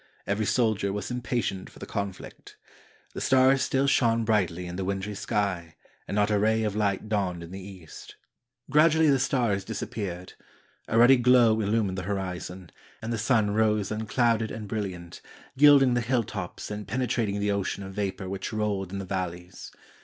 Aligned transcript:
Every 0.25 0.47
soldier 0.47 0.91
was 0.91 1.11
impatient 1.11 1.69
for 1.69 1.77
the 1.77 1.85
conflict. 1.85 2.57
The 3.13 3.21
stars 3.21 3.61
still 3.61 3.85
shone 3.85 4.25
brightly 4.25 4.65
in 4.65 4.75
the 4.75 4.83
wintry 4.83 5.13
sky, 5.13 5.75
and 6.07 6.15
not 6.15 6.31
a 6.31 6.39
ray 6.39 6.63
of 6.63 6.75
light 6.75 7.07
dawned 7.07 7.43
in 7.43 7.51
the 7.51 7.59
east. 7.59 8.15
336 8.71 9.27
THE 9.29 9.37
BATTLE 9.37 9.45
OF 9.45 9.53
AUSTERLITZ 9.53 9.67
Gradually 9.67 10.25
the 10.25 10.25
stars 10.25 10.33
disappeared. 10.33 10.33
A 10.87 10.97
ruddy 10.97 11.17
glow 11.17 11.57
illu 11.57 11.85
mined 11.85 11.97
the 11.99 12.09
horizon, 12.09 12.71
and 12.99 13.13
the 13.13 13.19
sun 13.19 13.49
rosp 13.51 13.91
Aanclouded 13.95 14.49
and 14.49 14.67
bril 14.67 14.81
liant, 14.85 15.21
gilding 15.55 15.93
the 15.93 16.01
hill 16.01 16.23
tops 16.23 16.71
and 16.71 16.87
penetrating 16.87 17.39
the 17.39 17.51
ocean 17.51 17.83
of 17.83 17.93
vapor 17.93 18.27
which 18.27 18.51
rolled 18.51 18.91
in 18.91 18.97
the 18.97 19.05
valleys. 19.05 19.71